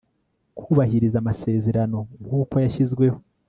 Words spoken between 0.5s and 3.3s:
kubahiriza amasezerano nk uko yashyizweho